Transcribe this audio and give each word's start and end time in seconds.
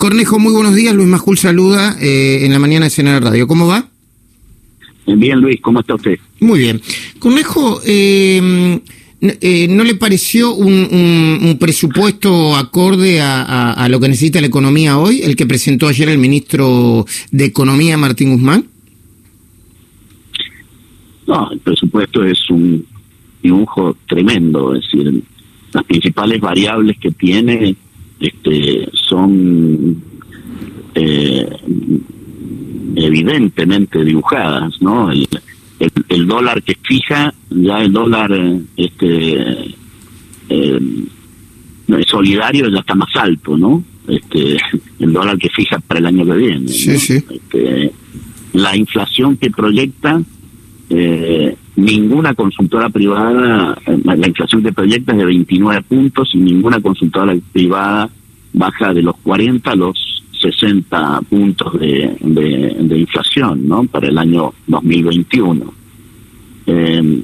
Cornejo, 0.00 0.38
muy 0.38 0.54
buenos 0.54 0.74
días. 0.74 0.94
Luis 0.94 1.08
Majul 1.08 1.36
saluda 1.36 1.94
eh, 2.00 2.46
en 2.46 2.52
la 2.52 2.58
mañana 2.58 2.86
de 2.86 2.90
Senado 2.90 3.20
Radio. 3.20 3.46
¿Cómo 3.46 3.66
va? 3.66 3.84
Bien, 5.06 5.38
Luis, 5.38 5.60
¿cómo 5.60 5.80
está 5.80 5.94
usted? 5.94 6.18
Muy 6.40 6.58
bien. 6.60 6.80
Cornejo, 7.18 7.82
eh, 7.84 8.80
eh, 9.20 9.66
¿no 9.68 9.84
le 9.84 9.96
pareció 9.96 10.54
un, 10.54 11.58
presupuesto 11.60 12.56
acorde 12.56 13.20
a, 13.20 13.86
lo 13.90 14.00
que 14.00 14.08
necesita 14.08 14.40
la 14.40 14.46
economía 14.46 14.96
hoy, 14.96 15.20
el 15.20 15.36
que 15.36 15.44
presentó 15.44 15.86
ayer 15.86 16.08
el 16.08 16.16
ministro 16.16 17.04
de 17.30 17.44
Economía, 17.44 17.98
Martín 17.98 18.32
Guzmán? 18.32 18.64
No, 21.26 21.52
el 21.52 21.58
presupuesto 21.58 22.24
es 22.24 22.48
un 22.48 22.86
dibujo 23.42 23.98
tremendo, 24.08 24.74
es 24.74 24.80
decir, 24.80 25.22
las 25.74 25.84
principales 25.84 26.40
variables 26.40 26.96
que 26.98 27.10
tiene 27.10 27.76
este, 28.20 28.88
son 28.92 30.02
eh, 30.94 31.48
evidentemente 32.96 34.04
dibujadas, 34.04 34.80
¿no? 34.80 35.10
El, 35.10 35.26
el, 36.08 36.26
dólar 36.26 36.62
que 36.62 36.76
fija, 36.82 37.32
ya 37.48 37.82
el 37.82 37.92
dólar 37.92 38.30
este 38.76 39.74
eh, 40.50 40.80
solidario 42.06 42.68
ya 42.68 42.80
está 42.80 42.94
más 42.94 43.14
alto, 43.16 43.56
¿no? 43.56 43.82
Este, 44.06 44.58
el 44.98 45.12
dólar 45.12 45.38
que 45.38 45.48
fija 45.48 45.78
para 45.78 46.00
el 46.00 46.06
año 46.06 46.26
que 46.26 46.32
viene. 46.32 46.70
Este, 46.70 47.92
la 48.52 48.76
inflación 48.76 49.36
que 49.36 49.50
proyecta 49.50 50.20
eh, 50.90 51.56
ninguna 51.76 52.34
consultora 52.34 52.88
privada, 52.90 53.78
la 54.04 54.26
inflación 54.26 54.62
que 54.62 54.72
proyecta 54.72 55.12
es 55.12 55.18
de 55.18 55.24
29 55.24 55.82
puntos 55.82 56.30
y 56.34 56.38
ninguna 56.38 56.80
consultora 56.80 57.34
privada 57.52 58.10
baja 58.52 58.92
de 58.92 59.02
los 59.02 59.16
40 59.18 59.70
a 59.70 59.76
los 59.76 60.22
60 60.40 61.20
puntos 61.28 61.78
de, 61.78 62.16
de, 62.20 62.98
inflación 62.98 63.68
¿no? 63.68 63.84
para 63.84 64.08
el 64.08 64.18
año 64.18 64.52
2021. 64.66 65.72
Eh, 66.66 67.22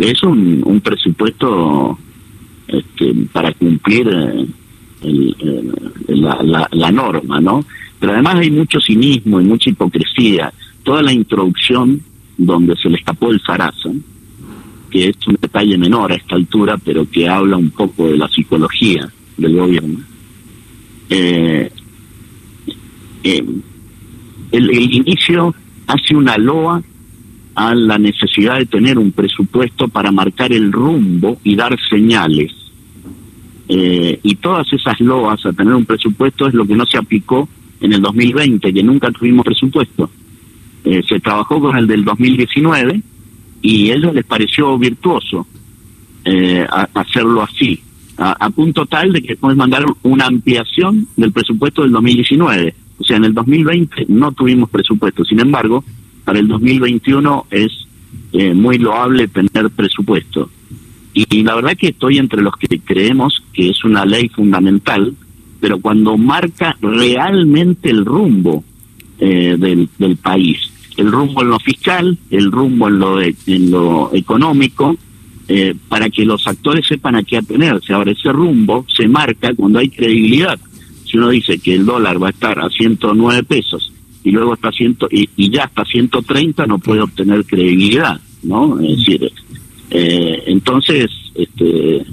es 0.00 0.22
un, 0.22 0.62
un 0.64 0.80
presupuesto 0.80 1.98
este, 2.68 3.12
para 3.32 3.52
cumplir 3.52 4.08
eh, 5.02 5.34
la, 6.08 6.68
la, 6.70 6.90
norma, 6.90 7.40
¿no? 7.40 7.64
Pero 7.98 8.12
además 8.12 8.36
hay 8.36 8.50
mucho 8.50 8.80
cinismo 8.80 9.40
y 9.40 9.44
mucha 9.44 9.70
hipocresía. 9.70 10.52
Toda 10.82 11.02
la 11.02 11.12
introducción 11.12 12.00
donde 12.36 12.76
se 12.76 12.88
le 12.88 12.96
escapó 12.96 13.30
el 13.30 13.40
zarazo, 13.40 13.92
que 14.90 15.08
es 15.08 15.16
un 15.26 15.36
detalle 15.40 15.78
menor 15.78 16.12
a 16.12 16.16
esta 16.16 16.36
altura, 16.36 16.76
pero 16.78 17.08
que 17.10 17.28
habla 17.28 17.56
un 17.56 17.70
poco 17.70 18.08
de 18.08 18.16
la 18.16 18.28
psicología 18.28 19.10
del 19.36 19.56
gobierno. 19.56 20.00
Eh, 21.08 21.70
eh, 23.22 23.44
el, 24.52 24.70
inicio 24.94 25.54
hace 25.86 26.16
una 26.16 26.36
loa 26.36 26.82
a 27.54 27.74
la 27.74 27.98
necesidad 27.98 28.58
de 28.58 28.66
tener 28.66 28.98
un 28.98 29.12
presupuesto 29.12 29.88
para 29.88 30.12
marcar 30.12 30.52
el 30.52 30.70
rumbo 30.72 31.38
y 31.42 31.56
dar 31.56 31.76
señales. 31.88 32.52
Eh, 33.68 34.20
y 34.22 34.36
todas 34.36 34.72
esas 34.72 35.00
loas 35.00 35.44
a 35.44 35.52
tener 35.52 35.74
un 35.74 35.84
presupuesto 35.84 36.46
es 36.46 36.54
lo 36.54 36.66
que 36.66 36.76
no 36.76 36.86
se 36.86 36.98
aplicó 36.98 37.48
en 37.80 37.92
el 37.92 38.00
2020, 38.00 38.72
que 38.72 38.82
nunca 38.82 39.10
tuvimos 39.10 39.44
presupuesto. 39.44 40.10
Eh, 40.86 41.02
se 41.06 41.20
trabajó 41.20 41.60
con 41.60 41.76
el 41.76 41.86
del 41.86 42.04
2019 42.04 43.02
y 43.60 43.90
a 43.90 43.94
ellos 43.96 44.14
les 44.14 44.24
pareció 44.24 44.78
virtuoso 44.78 45.46
hacerlo 46.92 47.40
así, 47.40 47.80
a, 48.18 48.50
punto 48.50 48.84
tal 48.84 49.12
de 49.12 49.22
que 49.22 49.36
pueden 49.36 49.58
mandar 49.58 49.84
una 50.02 50.26
ampliación 50.26 51.06
del 51.16 51.30
presupuesto 51.30 51.82
del 51.82 51.92
2019 51.92 52.74
o 52.98 53.04
sea, 53.04 53.16
en 53.16 53.24
el 53.24 53.34
2020 53.34 54.06
no 54.08 54.32
tuvimos 54.32 54.70
presupuesto. 54.70 55.24
Sin 55.24 55.40
embargo, 55.40 55.84
para 56.24 56.38
el 56.38 56.48
2021 56.48 57.46
es 57.50 57.86
eh, 58.32 58.54
muy 58.54 58.78
loable 58.78 59.28
tener 59.28 59.70
presupuesto. 59.70 60.50
Y, 61.12 61.42
la 61.42 61.54
verdad 61.54 61.76
que 61.78 61.88
estoy 61.88 62.18
entre 62.18 62.42
los 62.42 62.54
que 62.56 62.78
creemos 62.80 63.42
que 63.52 63.70
es 63.70 63.84
una 63.84 64.04
ley 64.04 64.28
fundamental, 64.28 65.14
pero 65.60 65.80
cuando 65.80 66.18
marca 66.18 66.76
realmente 66.82 67.88
el 67.88 68.04
rumbo 68.04 68.62
eh, 69.18 69.56
del, 69.58 70.16
país, 70.16 70.58
el 70.96 71.10
rumbo 71.10 71.42
en 71.42 71.50
lo 71.50 71.58
fiscal, 71.58 72.18
el 72.30 72.50
rumbo 72.50 72.88
en 72.88 72.98
lo, 72.98 73.20
en 73.20 73.70
lo 73.70 74.10
económico, 74.14 74.96
eh, 75.48 75.74
para 75.88 76.10
que 76.10 76.24
los 76.24 76.46
actores 76.46 76.86
sepan 76.86 77.16
a 77.16 77.22
qué 77.22 77.36
atenerse. 77.36 77.92
Ahora, 77.92 78.12
ese 78.12 78.32
rumbo 78.32 78.84
se 78.88 79.06
marca 79.06 79.54
cuando 79.54 79.78
hay 79.78 79.88
credibilidad 79.88 80.58
si 81.06 81.16
uno 81.16 81.30
dice 81.30 81.58
que 81.58 81.74
el 81.74 81.86
dólar 81.86 82.22
va 82.22 82.28
a 82.28 82.30
estar 82.30 82.58
a 82.58 82.68
109 82.68 83.44
pesos 83.44 83.92
y 84.24 84.32
luego 84.32 84.54
está 84.54 84.72
ciento, 84.72 85.08
y, 85.10 85.28
ya 85.50 85.64
está 85.64 85.82
a 85.82 85.86
130, 85.86 86.66
no 86.66 86.78
puede 86.78 87.00
obtener 87.00 87.44
credibilidad, 87.44 88.20
¿no? 88.42 88.80
Es 88.80 88.98
decir, 88.98 89.32
eh, 89.90 90.42
entonces, 90.46 91.08
este, 91.36 91.98
eh, 91.98 92.04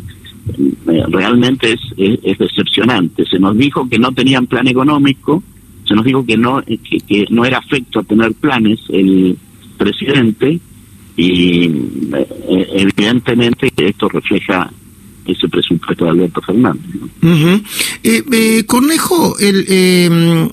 realmente 1.09 1.71
es, 1.71 1.79
es, 2.23 2.37
decepcionante. 2.37 3.25
Se 3.25 3.39
nos 3.39 3.57
dijo 3.57 3.89
que 3.89 3.97
no 3.97 4.11
tenían 4.11 4.45
plan 4.45 4.67
económico, 4.67 5.41
se 5.87 5.93
nos 5.93 6.05
dijo 6.05 6.25
que 6.25 6.37
no, 6.37 6.63
que, 6.63 6.99
que 7.07 7.25
no 7.29 7.45
era 7.45 7.57
afecto 7.57 7.99
a 7.99 8.03
tener 8.03 8.33
planes 8.33 8.79
el 8.89 9.37
presidente, 9.77 10.59
y 11.15 11.65
eh, 11.65 12.67
evidentemente 12.73 13.71
esto 13.77 14.09
refleja 14.09 14.71
ese 15.25 15.47
presupuesto 15.47 16.05
de 16.05 16.11
Alberto 16.11 16.41
Fernández. 16.41 16.85
Eh, 18.03 18.23
eh, 18.31 18.63
Cornejo, 18.65 19.37
el, 19.39 19.65
em, 19.67 20.49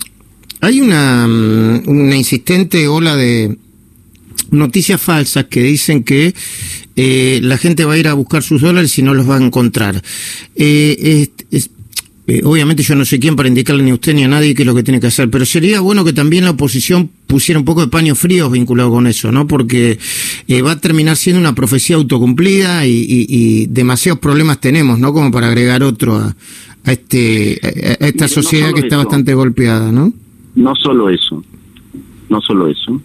hay 0.60 0.80
una, 0.80 1.26
mm, 1.26 1.88
una 1.88 2.16
insistente 2.16 2.86
ola 2.86 3.16
de 3.16 3.56
noticias 4.50 5.00
falsas 5.00 5.46
que 5.46 5.62
dicen 5.62 6.04
que 6.04 6.34
eh, 6.96 7.40
la 7.42 7.56
gente 7.56 7.84
va 7.84 7.94
a 7.94 7.98
ir 7.98 8.08
a 8.08 8.14
buscar 8.14 8.42
sus 8.42 8.60
dólares 8.60 8.98
y 8.98 9.02
no 9.02 9.14
los 9.14 9.28
va 9.28 9.36
a 9.36 9.42
encontrar. 9.42 10.02
es, 10.54 11.30
eh, 12.30 12.42
obviamente 12.44 12.84
yo 12.84 12.94
no 12.94 13.04
sé 13.04 13.18
quién 13.18 13.34
para 13.34 13.48
indicarle 13.48 13.82
ni 13.82 13.90
a 13.90 13.94
usted 13.94 14.14
ni 14.14 14.22
a 14.22 14.28
nadie 14.28 14.54
qué 14.54 14.62
es 14.62 14.66
lo 14.66 14.72
que 14.72 14.84
tiene 14.84 15.00
que 15.00 15.08
hacer, 15.08 15.28
pero 15.30 15.44
sería 15.44 15.80
bueno 15.80 16.04
que 16.04 16.12
también 16.12 16.44
la 16.44 16.50
oposición 16.50 17.10
pusiera 17.26 17.58
un 17.58 17.64
poco 17.64 17.80
de 17.80 17.88
paños 17.88 18.20
fríos 18.20 18.52
vinculado 18.52 18.88
con 18.88 19.08
eso, 19.08 19.32
¿no? 19.32 19.48
Porque 19.48 19.98
eh, 20.46 20.62
va 20.62 20.72
a 20.72 20.80
terminar 20.80 21.16
siendo 21.16 21.40
una 21.40 21.56
profecía 21.56 21.96
autocumplida 21.96 22.86
y, 22.86 23.66
demasiados 23.66 24.20
problemas 24.20 24.60
tenemos, 24.60 25.00
¿no? 25.00 25.12
Como 25.12 25.32
para 25.32 25.48
agregar 25.48 25.82
otro 25.82 26.18
a, 26.18 26.36
este 26.84 27.58
a 28.00 28.06
esta 28.06 28.28
sociedad 28.28 28.72
que 28.74 28.82
está 28.82 28.96
bastante 28.96 29.34
golpeada, 29.34 29.90
¿no? 29.90 30.12
No 30.54 30.76
solo 30.76 31.10
eso, 31.10 31.42
no 32.28 32.40
solo 32.40 32.68
eso, 32.68 33.02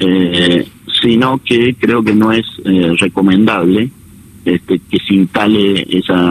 eh, 0.00 0.68
sino 1.00 1.40
que 1.42 1.76
creo 1.78 2.02
que 2.02 2.14
no 2.14 2.30
es 2.30 2.44
recomendable 2.98 3.90
este, 4.44 4.80
que 4.90 4.98
se 4.98 5.14
instale 5.14 5.86
esa 5.88 6.30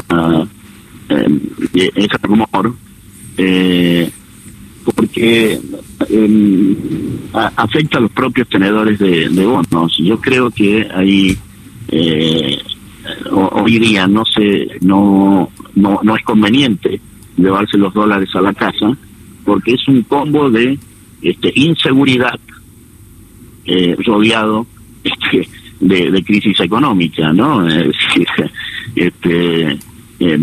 eh, 1.09 1.92
ese 1.96 2.18
rumor, 2.22 2.74
eh, 3.38 4.09
porque 4.96 5.59
em, 6.09 6.75
afecta 7.34 7.97
a 7.97 8.02
los 8.02 8.12
propios 8.12 8.47
tenedores 8.50 9.00
de, 9.00 9.46
bonos. 9.46 9.97
Yo 9.97 10.20
creo 10.20 10.50
que 10.52 10.88
hay 10.94 11.38
eh, 11.90 12.58
hoy 13.31 13.80
día 13.80 14.08
no 14.08 14.24
se 14.25 14.78
no, 14.81 15.50
no 15.75 16.00
no 16.03 16.16
es 16.16 16.24
conveniente 16.24 17.00
llevarse 17.38 17.78
los 17.78 17.94
dólares 17.94 18.30
a 18.36 18.41
la 18.41 18.53
casa 18.53 18.96
porque 19.46 19.74
es 19.74 19.88
un 19.88 20.03
combo 20.03 20.50
de 20.50 20.78
este 21.22 21.52
inseguridad 21.56 22.40
eh, 23.66 23.96
rodeado 24.06 24.66
este, 25.03 25.47
de, 25.80 26.12
de, 26.12 26.24
crisis 26.24 26.59
económica, 26.59 27.31
¿no? 27.31 27.66
este 28.96 29.80
eh, 30.22 30.38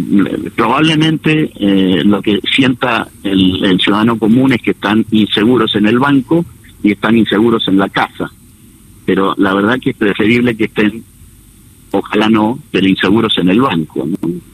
probablemente 0.54 1.52
eh, 1.54 2.02
lo 2.02 2.22
que 2.22 2.40
sienta 2.54 3.06
el, 3.22 3.78
ciudadano 3.78 4.18
común 4.18 4.52
es 4.52 4.62
que 4.62 4.70
están 4.70 5.04
inseguros 5.10 5.74
en 5.74 5.86
el 5.86 5.98
banco 5.98 6.46
y 6.82 6.92
están 6.92 7.16
inseguros 7.16 7.68
en 7.68 7.76
la 7.76 7.90
casa. 7.90 8.30
Pero 9.04 9.34
la 9.36 9.52
verdad 9.52 9.78
que 9.78 9.90
es 9.90 9.96
preferible 9.96 10.56
que 10.56 10.64
estén, 10.64 11.04
ojalá 11.90 12.30
no, 12.30 12.58
pero 12.70 12.88
inseguros 12.88 13.36
en 13.36 13.50
el 13.50 13.60
banco. 13.60 14.08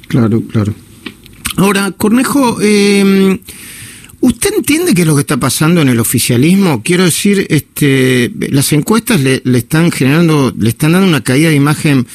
Claro, 0.08 0.42
claro. 0.50 0.74
Ahora, 1.56 1.92
Cornejo, 1.92 2.58
eh, 2.60 3.38
¿usted 4.20 4.54
entiende 4.56 4.92
qué 4.92 5.02
es 5.02 5.06
lo 5.06 5.14
que 5.14 5.20
está 5.20 5.36
pasando 5.36 5.82
en 5.82 5.88
el 5.88 6.00
oficialismo? 6.00 6.82
Quiero 6.82 7.04
decir, 7.04 7.46
este, 7.48 8.32
las 8.50 8.72
encuestas 8.72 9.20
le 9.20 9.58
están 9.58 9.92
generando, 9.92 10.52
le 10.58 10.70
están 10.70 10.92
dando 10.92 11.06
una 11.06 11.22
caída 11.22 11.50
de 11.50 11.54
imagen 11.54 12.06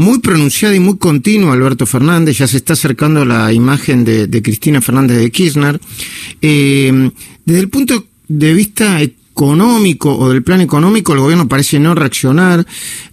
muy 0.00 0.18
pronunciada 0.18 0.74
y 0.74 0.80
muy 0.80 0.96
continua 0.96 1.52
Alberto 1.52 1.86
Fernández, 1.86 2.38
ya 2.38 2.46
se 2.46 2.56
está 2.56 2.72
acercando 2.72 3.24
la 3.24 3.52
imagen 3.52 4.04
de, 4.04 4.42
Cristina 4.42 4.80
Fernández 4.80 5.18
de 5.18 5.30
Kirchner. 5.30 5.80
Eh, 6.40 7.10
desde 7.44 7.60
el 7.60 7.68
punto 7.68 8.06
de 8.26 8.54
vista 8.54 8.98
económico 9.40 10.14
o 10.18 10.28
del 10.28 10.42
plan 10.42 10.60
económico, 10.60 11.14
el 11.14 11.20
gobierno 11.20 11.48
parece 11.48 11.80
no 11.80 11.94
reaccionar. 11.94 12.66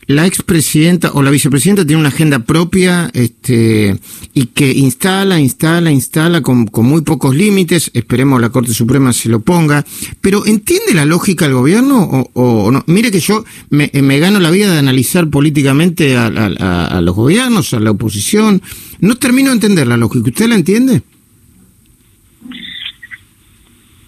La 0.08 0.26
expresidenta 0.26 1.12
o 1.14 1.22
la 1.22 1.32
vicepresidenta 1.32 1.86
tiene 1.86 2.02
una 2.02 2.10
agenda 2.10 2.40
propia 2.40 3.10
este, 3.14 3.98
y 4.34 4.48
que 4.48 4.72
instala, 4.72 5.40
instala, 5.40 5.90
instala 5.90 6.42
con, 6.42 6.68
con 6.68 6.86
muy 6.86 7.02
pocos 7.02 7.34
límites. 7.34 7.92
Esperemos 7.94 8.42
la 8.42 8.50
Corte 8.50 8.74
Suprema 8.74 9.14
se 9.14 9.30
lo 9.30 9.40
ponga. 9.40 9.86
Pero 10.20 10.46
¿entiende 10.46 10.94
la 10.94 11.06
lógica 11.06 11.46
el 11.46 11.54
gobierno 11.54 12.30
o, 12.34 12.72
no? 12.72 12.84
Mire 12.88 13.10
que 13.10 13.22
yo 13.22 13.46
me, 13.70 13.90
me, 13.94 14.20
gano 14.20 14.40
la 14.42 14.52
vida 14.52 14.72
de 14.72 14.80
analizar 14.80 15.30
políticamente 15.30 16.18
a, 16.18 16.28
a, 16.28 16.88
a 16.88 17.02
los 17.02 17.16
gobiernos, 17.16 17.74
a 17.74 17.80
la 17.80 17.92
oposición. 17.92 18.62
No 19.00 19.16
termino 19.16 19.50
de 19.50 19.56
entender 19.56 19.88
la 19.88 19.96
lógica. 19.96 20.30
¿Usted 20.30 20.50
la 20.50 20.56
entiende? 20.56 21.04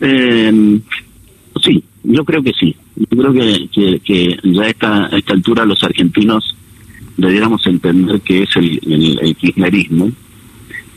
Eh, 0.02 0.80
yo 2.10 2.26
creo 2.26 2.42
que 2.42 2.54
sí. 2.54 2.76
Yo 2.96 3.18
creo 3.18 3.34
que, 3.34 4.00
que, 4.04 4.38
ya 4.44 4.64
a 4.64 4.68
esta, 4.68 5.06
altura 5.34 5.64
los 5.64 5.84
argentinos 5.84 6.56
debiéramos 7.18 7.66
entender 7.68 8.20
que 8.22 8.44
es 8.44 8.56
el, 8.56 8.80
el, 9.22 9.36
kirchnerismo. 9.36 10.12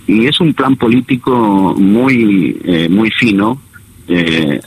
Y 0.06 0.26
es 0.26 0.40
un 0.40 0.54
plan 0.54 0.74
político 0.76 1.74
muy 1.78 2.56
eh, 2.64 2.88
muy 2.88 3.10
fino 3.10 3.60
eh, 4.08 4.60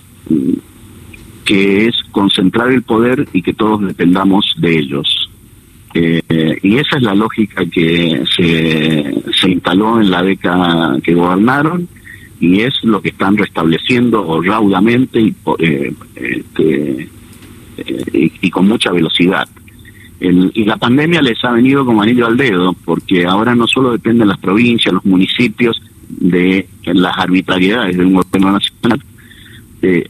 que 1.43 1.87
es 1.87 1.95
concentrar 2.11 2.71
el 2.71 2.83
poder 2.83 3.27
y 3.33 3.41
que 3.41 3.53
todos 3.53 3.81
dependamos 3.81 4.53
de 4.59 4.77
ellos. 4.79 5.29
Eh, 5.95 6.59
y 6.61 6.77
esa 6.77 6.97
es 6.97 7.03
la 7.03 7.15
lógica 7.15 7.65
que 7.65 8.23
se, 8.35 9.15
se 9.33 9.49
instaló 9.49 9.99
en 9.99 10.11
la 10.11 10.21
década 10.21 10.99
que 11.01 11.15
gobernaron 11.15 11.87
y 12.39 12.61
es 12.61 12.83
lo 12.83 13.01
que 13.01 13.09
están 13.09 13.37
restableciendo 13.37 14.41
raudamente 14.41 15.21
y, 15.21 15.35
eh, 15.59 15.93
este, 16.15 17.09
eh, 17.77 18.31
y, 18.41 18.49
con 18.49 18.67
mucha 18.67 18.91
velocidad. 18.91 19.47
y 20.19 20.63
la 20.63 20.77
pandemia 20.77 21.21
les 21.21 21.43
ha 21.43 21.51
venido 21.51 21.85
como 21.85 22.01
anillo 22.01 22.25
al 22.25 22.37
dedo, 22.37 22.73
porque 22.85 23.25
ahora 23.25 23.53
no 23.53 23.67
solo 23.67 23.91
dependen 23.91 24.27
las 24.27 24.39
provincias, 24.39 24.93
los 24.93 25.05
municipios 25.05 25.81
de 26.09 26.67
las 26.85 27.17
arbitrariedades 27.17 27.97
de 27.97 28.05
un 28.05 28.13
gobierno 28.13 28.51
nacional, 28.53 29.01
eh, 29.81 30.09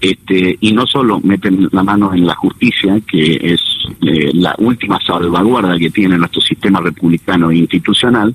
este, 0.00 0.56
y 0.60 0.72
no 0.72 0.86
solo 0.86 1.20
meten 1.20 1.68
la 1.72 1.82
mano 1.82 2.14
en 2.14 2.26
la 2.26 2.34
justicia, 2.34 2.98
que 3.06 3.38
es 3.42 3.60
la 4.00 4.54
última 4.58 4.98
salvaguarda 5.06 5.78
que 5.78 5.90
tiene 5.90 6.16
nuestro 6.16 6.40
sistema 6.40 6.80
republicano 6.80 7.50
e 7.50 7.58
institucional, 7.58 8.34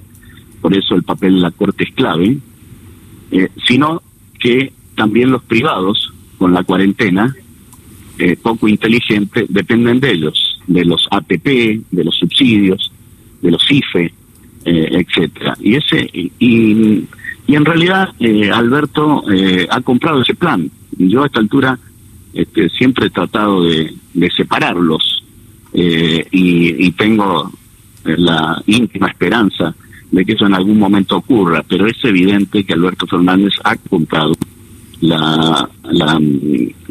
por 0.61 0.75
eso 0.75 0.95
el 0.95 1.03
papel 1.03 1.35
de 1.35 1.41
la 1.41 1.51
Corte 1.51 1.83
es 1.83 1.91
clave, 1.91 2.37
eh, 3.37 3.49
sino 3.67 4.01
que 4.39 4.71
también 4.95 5.31
los 5.31 5.43
privados, 5.43 6.13
con 6.37 6.53
la 6.53 6.63
cuarentena, 6.63 7.35
eh, 8.17 8.37
poco 8.41 8.67
inteligente, 8.67 9.45
dependen 9.49 9.99
de 9.99 10.11
ellos, 10.11 10.61
de 10.67 10.85
los 10.85 11.05
APP, 11.11 11.45
de 11.91 12.03
los 12.03 12.15
subsidios, 12.15 12.91
de 13.41 13.51
los 13.51 13.69
IFE, 13.69 14.05
eh, 14.63 14.89
etcétera. 14.91 15.57
Y 15.59 15.75
ese 15.75 16.09
y, 16.13 17.05
en 17.47 17.65
realidad 17.65 18.09
eh, 18.19 18.49
Alberto 18.49 19.23
ha 19.69 19.81
comprado 19.81 20.21
ese 20.21 20.33
plan. 20.33 20.69
Yo 20.97 21.23
a 21.23 21.25
esta 21.27 21.39
altura 21.39 21.77
este, 22.33 22.69
siempre 22.69 23.07
he 23.07 23.09
tratado 23.09 23.63
de, 23.63 23.93
de 24.13 24.31
separarlos 24.31 25.23
y, 25.73 26.85
y 26.87 26.91
tengo 26.91 27.51
la 28.05 28.63
íntima 28.65 29.09
esperanza 29.09 29.75
de 30.11 30.25
que 30.25 30.33
eso 30.33 30.45
en 30.45 30.53
algún 30.53 30.79
momento 30.79 31.17
ocurra, 31.17 31.63
pero 31.67 31.87
es 31.87 31.97
evidente 32.03 32.63
que 32.63 32.73
Alberto 32.73 33.07
Fernández 33.07 33.53
ha 33.63 33.75
comprado 33.75 34.33
la, 35.01 35.69
la, 35.83 36.19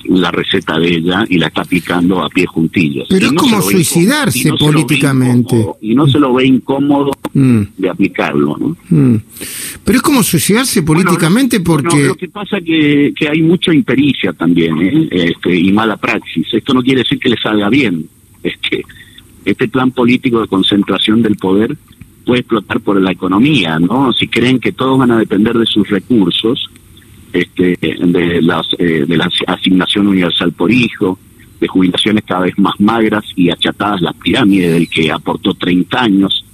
la 0.08 0.30
receta 0.30 0.78
de 0.78 0.88
ella 0.88 1.24
y 1.28 1.38
la 1.38 1.46
está 1.48 1.62
aplicando 1.62 2.22
a 2.22 2.28
pie 2.28 2.46
juntillos. 2.46 3.06
Pero 3.08 3.26
es 3.26 3.32
como 3.32 3.60
suicidarse 3.62 4.52
políticamente. 4.58 5.66
y 5.80 5.94
no 5.94 6.06
se 6.06 6.18
lo 6.18 6.34
ve 6.34 6.46
incómodo 6.46 7.12
mm. 7.32 7.62
de 7.78 7.88
aplicarlo. 7.90 8.56
¿no? 8.58 8.76
Mm. 8.90 9.16
Pero 9.84 9.96
es 9.96 10.02
como 10.02 10.22
suicidarse 10.22 10.82
políticamente 10.82 11.60
porque... 11.60 12.06
lo 12.06 12.14
que 12.14 12.28
pasa 12.28 12.58
es 12.58 12.64
que, 12.64 13.12
que 13.16 13.28
hay 13.28 13.42
mucha 13.42 13.72
impericia 13.72 14.32
también 14.32 14.80
¿eh? 14.80 15.08
este, 15.10 15.56
y 15.56 15.72
mala 15.72 15.96
praxis. 15.96 16.46
Esto 16.52 16.74
no 16.74 16.82
quiere 16.82 17.00
decir 17.00 17.18
que 17.18 17.28
le 17.28 17.36
salga 17.36 17.68
bien. 17.68 18.06
Es 18.42 18.54
que 18.58 18.82
este 19.44 19.68
plan 19.68 19.90
político 19.90 20.40
de 20.40 20.48
concentración 20.48 21.22
del 21.22 21.36
poder 21.36 21.76
puede 22.24 22.40
explotar 22.40 22.80
por 22.80 23.00
la 23.00 23.12
economía, 23.12 23.78
¿no? 23.78 24.12
Si 24.12 24.28
creen 24.28 24.58
que 24.58 24.72
todos 24.72 24.98
van 24.98 25.10
a 25.10 25.18
depender 25.18 25.56
de 25.56 25.66
sus 25.66 25.88
recursos, 25.88 26.68
este, 27.32 27.76
de 27.80 28.40
las 28.42 28.66
eh, 28.78 29.04
de 29.06 29.16
la 29.16 29.28
asignación 29.46 30.06
universal 30.06 30.52
por 30.52 30.70
hijo, 30.70 31.18
de 31.60 31.68
jubilaciones 31.68 32.24
cada 32.24 32.42
vez 32.42 32.58
más 32.58 32.78
magras 32.78 33.24
y 33.36 33.50
achatadas 33.50 34.00
las 34.00 34.14
pirámides 34.14 34.72
del 34.72 34.88
que 34.88 35.10
aportó 35.10 35.54
30 35.54 36.00
años, 36.00 36.44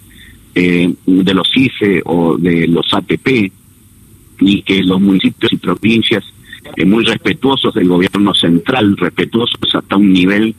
eh, 0.55 0.93
de 1.06 1.34
los 1.34 1.49
IFE 1.55 2.02
o 2.05 2.37
de 2.37 2.67
los 2.67 2.93
ATP, 2.93 3.52
y 4.40 4.62
que 4.62 4.82
los 4.82 5.00
municipios 5.00 5.52
y 5.52 5.56
provincias 5.56 6.25
eh, 6.76 6.84
muy 6.84 7.05
respetuosos 7.05 7.75
del 7.75 7.88
gobierno 7.88 8.34
central, 8.34 8.96
respetuosos 8.96 9.75
hasta 9.75 9.96
un 9.96 10.12
nivel 10.12 10.55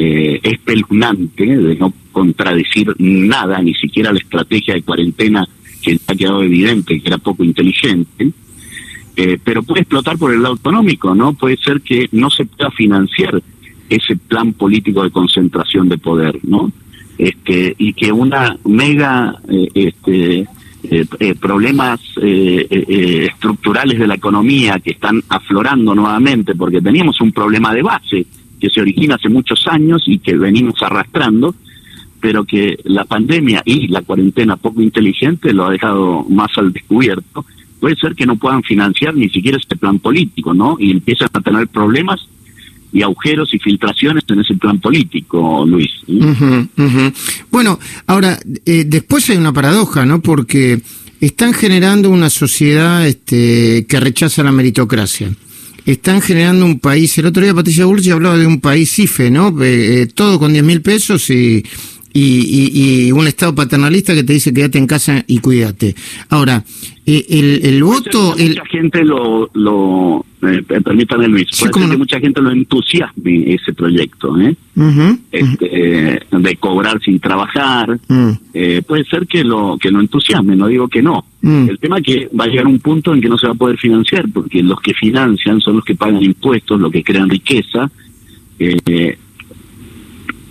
eh, 0.00 0.38
espeluznante 0.44 1.44
de 1.44 1.74
no 1.74 1.92
contradecir 2.12 2.94
nada, 2.98 3.60
ni 3.60 3.74
siquiera 3.74 4.12
la 4.12 4.20
estrategia 4.20 4.74
de 4.74 4.82
cuarentena 4.82 5.44
que 5.82 5.98
ha 6.06 6.14
quedado 6.14 6.44
evidente 6.44 7.00
que 7.00 7.08
era 7.08 7.18
poco 7.18 7.42
inteligente, 7.42 8.30
eh, 9.16 9.38
pero 9.42 9.64
puede 9.64 9.80
explotar 9.80 10.16
por 10.16 10.32
el 10.32 10.40
lado 10.40 10.54
autonómico, 10.54 11.16
¿no? 11.16 11.32
Puede 11.32 11.56
ser 11.56 11.80
que 11.80 12.08
no 12.12 12.30
se 12.30 12.44
pueda 12.44 12.70
financiar 12.70 13.42
ese 13.88 14.14
plan 14.16 14.52
político 14.52 15.02
de 15.02 15.10
concentración 15.10 15.88
de 15.88 15.98
poder, 15.98 16.38
¿no? 16.44 16.70
Este, 17.18 17.74
y 17.76 17.92
que 17.94 18.12
una 18.12 18.56
mega 18.66 19.34
eh, 19.48 19.68
este, 19.74 20.46
eh, 20.84 21.04
eh, 21.18 21.34
problemas 21.34 22.00
estructurales 22.16 23.98
de 23.98 24.06
la 24.06 24.14
economía 24.14 24.78
que 24.78 24.92
están 24.92 25.20
aflorando 25.28 25.92
nuevamente, 25.92 26.54
porque 26.54 26.80
teníamos 26.80 27.20
un 27.20 27.32
problema 27.32 27.74
de 27.74 27.82
base 27.82 28.26
que 28.58 28.70
se 28.70 28.80
origina 28.80 29.16
hace 29.16 29.28
muchos 29.28 29.66
años 29.66 30.02
y 30.06 30.18
que 30.18 30.36
venimos 30.36 30.74
arrastrando, 30.82 31.54
pero 32.20 32.44
que 32.44 32.78
la 32.84 33.04
pandemia 33.04 33.62
y 33.64 33.88
la 33.88 34.02
cuarentena 34.02 34.56
poco 34.56 34.82
inteligente 34.82 35.52
lo 35.52 35.66
ha 35.66 35.70
dejado 35.70 36.24
más 36.28 36.50
al 36.56 36.72
descubierto. 36.72 37.44
Puede 37.80 37.96
ser 37.96 38.14
que 38.14 38.26
no 38.26 38.36
puedan 38.36 38.62
financiar 38.62 39.14
ni 39.14 39.28
siquiera 39.28 39.56
este 39.56 39.76
plan 39.76 40.00
político, 40.00 40.52
¿no? 40.52 40.76
Y 40.80 40.90
empiezan 40.90 41.28
a 41.32 41.40
tener 41.40 41.68
problemas 41.68 42.20
y 42.92 43.02
agujeros 43.02 43.52
y 43.54 43.58
filtraciones 43.58 44.24
en 44.28 44.40
ese 44.40 44.54
plan 44.54 44.80
político, 44.80 45.64
Luis. 45.66 45.90
Bueno, 47.50 47.78
ahora, 48.06 48.38
eh, 48.64 48.84
después 48.86 49.28
hay 49.30 49.36
una 49.36 49.52
paradoja, 49.52 50.04
¿no? 50.04 50.20
Porque 50.20 50.80
están 51.20 51.52
generando 51.52 52.10
una 52.10 52.30
sociedad 52.30 53.06
este, 53.06 53.86
que 53.86 54.00
rechaza 54.00 54.42
la 54.42 54.52
meritocracia 54.52 55.30
están 55.92 56.20
generando 56.20 56.66
un 56.66 56.78
país. 56.78 57.16
El 57.18 57.26
otro 57.26 57.42
día 57.42 57.54
Patricia 57.54 57.86
Burchi 57.86 58.10
hablaba 58.10 58.36
de 58.36 58.46
un 58.46 58.60
país 58.60 58.98
IFE, 58.98 59.30
¿no? 59.30 59.48
Eh, 59.62 60.02
eh, 60.02 60.06
todo 60.06 60.38
con 60.38 60.52
10 60.52 60.62
mil 60.62 60.82
pesos 60.82 61.30
y, 61.30 61.64
y, 62.12 63.06
y, 63.06 63.12
un 63.12 63.26
Estado 63.26 63.54
paternalista 63.54 64.14
que 64.14 64.22
te 64.22 64.34
dice 64.34 64.52
quédate 64.52 64.76
en 64.78 64.86
casa 64.86 65.24
y 65.26 65.38
cuídate. 65.38 65.94
Ahora, 66.28 66.62
eh, 67.06 67.24
el, 67.30 67.60
el 67.64 67.82
voto... 67.82 68.34
Mucha, 68.38 68.66
gente 68.70 69.02
lo... 69.02 69.50
lo 69.54 70.24
permítame 70.40 71.28
Luis, 71.28 71.48
que 71.72 71.96
mucha 71.96 72.20
gente 72.20 72.40
lo 72.40 72.50
entusiasme 72.50 73.54
ese 73.54 73.72
proyecto, 73.72 74.38
¿eh? 74.40 74.54
este, 75.32 76.20
de 76.30 76.56
cobrar 76.56 77.00
sin 77.00 77.18
trabajar, 77.18 77.98
mm. 78.08 78.32
puede 78.86 79.04
ser 79.04 79.26
que 79.26 79.42
lo 79.44 79.76
que 79.80 79.90
lo 79.90 80.00
entusiasme, 80.00 80.56
no 80.56 80.66
digo 80.66 80.88
que 80.88 81.02
no, 81.02 81.24
Mm. 81.40 81.68
El 81.68 81.78
tema 81.78 81.98
es 81.98 82.04
que 82.04 82.28
va 82.38 82.44
a 82.44 82.48
llegar 82.48 82.66
un 82.66 82.80
punto 82.80 83.14
en 83.14 83.20
que 83.20 83.28
no 83.28 83.38
se 83.38 83.46
va 83.46 83.52
a 83.52 83.56
poder 83.56 83.78
financiar, 83.78 84.26
porque 84.32 84.62
los 84.62 84.80
que 84.80 84.94
financian 84.94 85.60
son 85.60 85.76
los 85.76 85.84
que 85.84 85.94
pagan 85.94 86.22
impuestos, 86.22 86.80
los 86.80 86.90
que 86.90 87.04
crean 87.04 87.28
riqueza, 87.28 87.90
eh, 88.58 88.76
eh, 88.86 89.18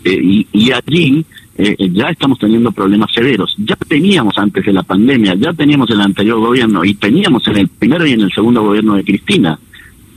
y, 0.05 0.47
y, 0.53 0.71
allí 0.71 1.25
eh, 1.57 1.75
ya 1.91 2.07
estamos 2.09 2.39
teniendo 2.39 2.71
problemas 2.71 3.11
severos. 3.13 3.53
Ya 3.57 3.75
teníamos 3.75 4.37
antes 4.37 4.65
de 4.65 4.71
la 4.71 4.83
pandemia, 4.83 5.35
ya 5.35 5.51
teníamos 5.51 5.89
en 5.89 5.97
el 5.97 6.01
anterior 6.01 6.39
gobierno 6.39 6.85
y 6.85 6.93
teníamos 6.93 7.45
en 7.47 7.57
el 7.57 7.67
primero 7.67 8.05
y 8.07 8.13
en 8.13 8.21
el 8.21 8.31
segundo 8.31 8.63
gobierno 8.63 8.95
de 8.95 9.03
Cristina 9.03 9.59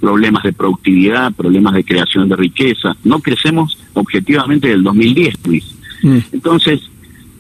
problemas 0.01 0.43
de 0.43 0.53
productividad, 0.53 1.33
problemas 1.33 1.75
de 1.75 1.85
creación 1.85 2.29
de 2.29 2.37
riqueza. 2.37 2.97
No 3.05 3.21
crecemos 3.21 3.79
objetivamente 3.95 4.69
del 4.69 4.83
2010, 4.83 5.35
Luis. 5.47 5.65
Mm. 6.03 6.19
Entonces, 6.33 6.81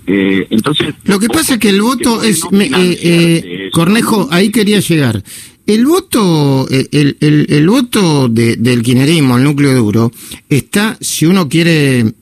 eh, 0.06 0.46
entonces, 0.50 0.94
lo 1.04 1.18
que 1.18 1.28
pasa 1.28 1.54
es 1.54 1.60
que 1.60 1.68
el 1.68 1.82
voto 1.82 2.22
es, 2.22 2.42
eh, 2.52 2.98
eh, 3.02 3.70
Cornejo, 3.72 4.28
ahí 4.30 4.50
quería 4.50 4.80
llegar. 4.80 5.22
El 5.66 5.86
voto, 5.86 6.66
el, 6.68 7.16
el, 7.20 7.46
el 7.48 7.68
voto 7.68 8.28
de, 8.28 8.56
del 8.56 8.82
quinerismo, 8.82 9.38
el 9.38 9.44
núcleo 9.44 9.72
duro, 9.74 10.10
está, 10.48 10.96
si 11.00 11.26
uno 11.26 11.48
quiere 11.48 12.12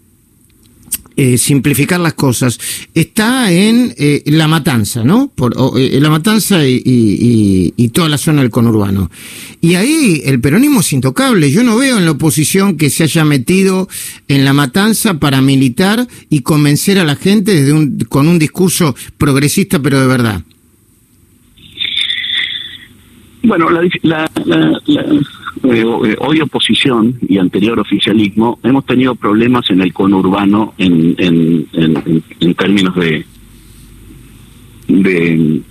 eh, 1.21 1.37
simplificar 1.37 1.99
las 1.99 2.15
cosas, 2.15 2.61
está 2.95 3.51
en 3.51 3.93
eh, 3.99 4.23
La 4.27 4.47
Matanza, 4.47 5.03
¿no? 5.03 5.33
Por, 5.35 5.53
eh, 5.77 5.99
la 6.01 6.11
Matanza 6.11 6.65
y, 6.65 6.77
y, 6.77 7.75
y, 7.77 7.89
toda 7.89 8.09
la 8.09 8.19
zona 8.19 8.43
del 8.43 8.53
conurbano. 8.53 9.11
Y 9.61 9.75
ahí 9.75 10.23
el 10.27 10.41
peronismo 10.41 10.79
es 10.79 10.93
intocable. 10.93 11.51
Yo 11.51 11.65
no 11.65 11.77
veo 11.77 11.99
en 11.99 12.05
la 12.05 12.13
oposición 12.13 12.77
que 12.77 12.89
se 12.89 13.03
haya 13.03 13.25
metido 13.25 13.89
en 14.29 14.45
La 14.45 14.53
Matanza 14.53 15.19
para 15.19 15.43
militar 15.43 16.07
y 16.31 16.43
convencer 16.43 17.01
a 17.01 17.05
la 17.05 17.17
gente 17.17 17.53
desde 17.53 17.73
un, 17.73 17.99
con 18.09 18.29
un 18.29 18.39
discurso 18.39 18.95
progresista, 19.17 19.81
pero 19.81 20.01
de 20.01 20.07
verdad. 20.07 20.43
Bueno, 23.43 23.71
la, 23.71 23.91
la, 24.03 24.31
la 24.87 25.03
eh, 25.65 25.83
eh, 25.83 26.17
hoy 26.21 26.41
oposición 26.41 27.19
y 27.27 27.39
anterior 27.39 27.79
oficialismo 27.79 28.59
hemos 28.63 28.85
tenido 28.87 29.15
problemas 29.15 29.69
en 29.71 29.81
el 29.81 29.93
conurbano 29.93 30.75
en, 30.79 31.15
en, 31.19 31.67
en, 32.41 32.55
términos 32.55 32.95
de, 32.97 33.25
de, 34.89 35.63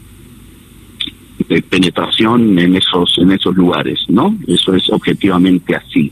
penetración 1.69 2.57
en 2.59 2.75
esos 2.75 3.17
en 3.19 3.31
esos 3.31 3.55
lugares, 3.55 3.99
¿no? 4.09 4.35
Eso 4.47 4.73
es 4.73 4.89
objetivamente 4.89 5.75
así. 5.75 6.11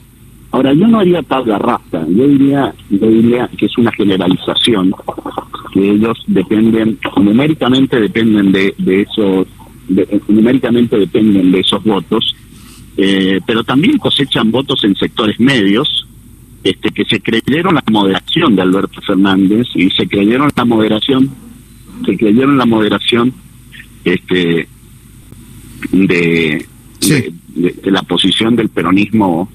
Ahora 0.51 0.73
yo 0.73 0.87
no 0.87 0.99
haría 0.99 1.21
tabla 1.23 1.57
rasa, 1.57 2.05
yo 2.07 2.27
diría 2.27 2.73
yo 2.89 3.07
diría 3.07 3.49
que 3.57 3.65
es 3.65 3.77
una 3.77 3.91
generalización 3.91 4.93
que 5.73 5.91
ellos 5.91 6.17
dependen 6.27 6.97
numéricamente 7.17 7.99
dependen 7.99 8.51
de, 8.51 8.73
de 8.77 9.01
esos 9.01 9.47
numéricamente 10.27 10.97
dependen 10.97 11.51
de 11.51 11.59
esos 11.59 11.83
votos 11.83 12.35
eh, 12.97 13.39
pero 13.45 13.63
también 13.63 13.97
cosechan 13.97 14.51
votos 14.51 14.83
en 14.83 14.95
sectores 14.95 15.39
medios 15.39 16.07
este, 16.63 16.89
que 16.91 17.05
se 17.05 17.19
creyeron 17.19 17.75
la 17.75 17.83
moderación 17.91 18.55
de 18.55 18.61
Alberto 18.61 19.01
Fernández 19.01 19.67
y 19.75 19.89
se 19.91 20.07
creyeron 20.07 20.49
la 20.55 20.65
moderación, 20.65 21.29
se 22.05 22.17
creyeron 22.17 22.57
la 22.57 22.65
moderación 22.65 23.33
este, 24.03 24.67
de, 25.91 26.65
de, 27.01 27.91
la 27.91 28.01
posición 28.03 28.55
del 28.55 28.69
peronismo 28.69 29.49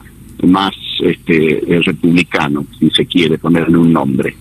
más 0.46 0.74
este, 1.02 1.62
republicano, 1.84 2.64
si 2.78 2.90
se 2.90 3.06
quiere 3.06 3.38
ponerle 3.38 3.76
un 3.76 3.92
nombre. 3.92 4.36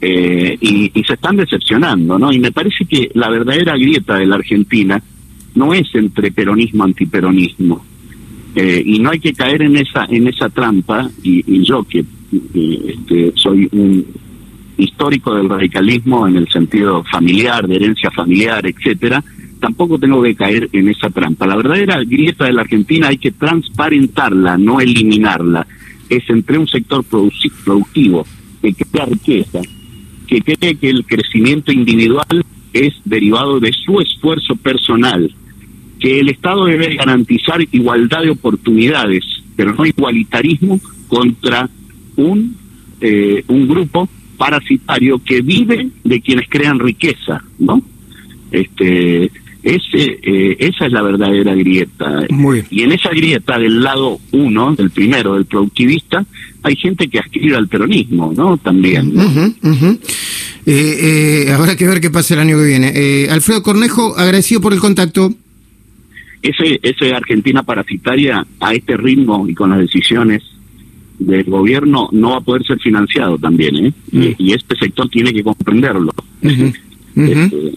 Eh, 0.00 0.58
y, 0.60 0.92
y, 0.94 1.04
se 1.04 1.14
están 1.14 1.36
decepcionando, 1.36 2.18
¿no? 2.18 2.30
Y 2.30 2.38
me 2.38 2.52
parece 2.52 2.84
que 2.84 3.10
la 3.14 3.30
verdadera 3.30 3.74
grieta 3.76 4.16
de 4.16 4.26
la 4.26 4.36
Argentina 4.36 5.02
no 5.54 5.72
es 5.72 5.92
entre 5.94 6.30
peronismo 6.30 6.84
antiperonismo, 6.84 7.84
eh, 8.56 8.82
y 8.84 8.98
no 8.98 9.10
hay 9.10 9.20
que 9.20 9.32
caer 9.32 9.62
en 9.62 9.76
esa 9.76 10.06
en 10.08 10.26
esa 10.28 10.48
trampa 10.48 11.08
y, 11.22 11.62
yo 11.62 11.84
que 11.84 12.04
este, 12.32 13.32
soy 13.36 13.68
un 13.70 14.04
histórico 14.78 15.34
del 15.34 15.48
radicalismo 15.48 16.26
en 16.26 16.36
el 16.36 16.48
sentido 16.48 17.04
familiar 17.04 17.68
de 17.68 17.76
herencia 17.76 18.10
familiar 18.10 18.66
etcétera 18.66 19.22
tampoco 19.60 19.98
tengo 19.98 20.22
que 20.22 20.34
caer 20.34 20.68
en 20.72 20.88
esa 20.88 21.08
trampa. 21.10 21.46
La 21.46 21.56
verdadera 21.56 22.02
grieta 22.04 22.44
de 22.44 22.52
la 22.52 22.62
Argentina 22.62 23.08
hay 23.08 23.18
que 23.18 23.32
transparentarla 23.32 24.58
no 24.58 24.80
eliminarla. 24.80 25.66
Es 26.08 26.28
entre 26.28 26.58
un 26.58 26.68
sector 26.68 27.04
productivo 27.04 28.26
que 28.62 28.72
crea 28.72 29.06
riqueza 29.06 29.60
que 30.26 30.40
cree 30.40 30.74
que 30.76 30.90
el 30.90 31.04
crecimiento 31.06 31.72
individual 31.72 32.44
es 32.72 32.94
derivado 33.04 33.60
de 33.60 33.72
su 33.72 34.00
esfuerzo 34.00 34.56
personal 34.56 35.32
que 35.98 36.20
el 36.20 36.28
Estado 36.28 36.66
debe 36.66 36.94
garantizar 36.94 37.60
igualdad 37.72 38.22
de 38.22 38.30
oportunidades, 38.30 39.24
pero 39.54 39.74
no 39.74 39.86
igualitarismo 39.86 40.80
contra 41.08 41.68
un, 42.16 42.56
eh, 43.00 43.44
un 43.48 43.68
grupo 43.68 44.08
parasitario 44.36 45.18
que 45.24 45.40
vive 45.40 45.88
de 46.04 46.20
quienes 46.20 46.48
crean 46.48 46.78
riqueza, 46.78 47.42
¿no? 47.58 47.82
Este, 48.50 49.30
ese, 49.62 50.18
eh, 50.22 50.56
esa 50.58 50.86
es 50.86 50.92
la 50.92 51.02
verdadera 51.02 51.54
grieta. 51.54 52.26
Y 52.70 52.82
en 52.82 52.92
esa 52.92 53.10
grieta 53.10 53.58
del 53.58 53.82
lado 53.82 54.20
uno, 54.32 54.74
del 54.74 54.90
primero, 54.90 55.34
del 55.34 55.46
productivista, 55.46 56.24
hay 56.62 56.76
gente 56.76 57.08
que 57.08 57.18
aspira 57.18 57.56
al 57.56 57.68
peronismo, 57.68 58.32
¿no? 58.36 58.58
También. 58.58 59.12
Eh, 60.66 61.52
habrá 61.52 61.76
que 61.76 61.86
ver 61.86 62.00
qué 62.00 62.10
pasa 62.10 62.34
el 62.34 62.40
año 62.40 62.58
que 62.58 62.64
viene. 62.64 63.28
Alfredo 63.30 63.62
Cornejo, 63.62 64.16
agradecido 64.18 64.60
por 64.60 64.72
el 64.72 64.80
contacto 64.80 65.34
ese, 66.48 67.14
Argentina 67.14 67.62
parasitaria 67.62 68.46
a 68.60 68.74
este 68.74 68.96
ritmo 68.96 69.48
y 69.48 69.54
con 69.54 69.70
las 69.70 69.78
decisiones 69.80 70.42
del 71.18 71.44
gobierno 71.44 72.08
no 72.12 72.30
va 72.30 72.36
a 72.38 72.40
poder 72.40 72.64
ser 72.64 72.78
financiado 72.78 73.38
también, 73.38 73.86
¿eh? 73.86 73.92
y, 74.38 74.52
este 74.52 74.76
sector 74.76 75.08
tiene 75.08 75.32
que 75.32 75.42
comprenderlo. 75.42 76.12
Este, 76.42 77.72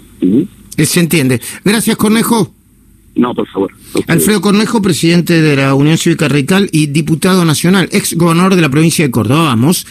Se 0.85 0.99
entiende. 0.99 1.39
Gracias, 1.63 1.95
Cornejo. 1.95 2.53
No, 3.15 3.33
por 3.33 3.47
favor. 3.47 3.71
Alfredo 4.07 4.39
Cornejo, 4.39 4.81
presidente 4.81 5.41
de 5.41 5.55
la 5.55 5.73
Unión 5.75 5.97
Cívica 5.97 6.27
Radical 6.29 6.69
y 6.71 6.87
diputado 6.87 7.43
nacional, 7.43 7.89
ex 7.91 8.15
gobernador 8.15 8.55
de 8.55 8.61
la 8.61 8.69
provincia 8.69 9.03
de 9.05 9.11
Córdoba. 9.11 9.43
Vamos. 9.43 9.85